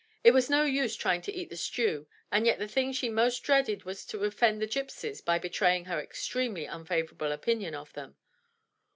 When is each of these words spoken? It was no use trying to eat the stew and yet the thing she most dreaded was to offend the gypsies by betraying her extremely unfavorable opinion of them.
It 0.23 0.31
was 0.31 0.49
no 0.49 0.63
use 0.63 0.95
trying 0.95 1.21
to 1.21 1.31
eat 1.31 1.51
the 1.51 1.55
stew 1.55 2.07
and 2.31 2.47
yet 2.47 2.57
the 2.57 2.67
thing 2.67 2.91
she 2.91 3.07
most 3.07 3.41
dreaded 3.43 3.83
was 3.83 4.03
to 4.07 4.23
offend 4.23 4.59
the 4.59 4.65
gypsies 4.67 5.23
by 5.23 5.37
betraying 5.37 5.85
her 5.85 5.99
extremely 6.01 6.67
unfavorable 6.67 7.31
opinion 7.31 7.75
of 7.75 7.93
them. 7.93 8.15